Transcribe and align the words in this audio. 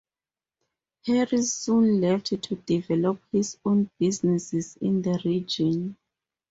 Harris 1.05 1.53
soon 1.53 2.01
left 2.01 2.25
to 2.41 2.55
develop 2.55 3.21
his 3.31 3.59
own 3.63 3.87
businesses 3.99 4.75
in 4.77 5.03
the 5.03 5.21
region. 5.23 5.95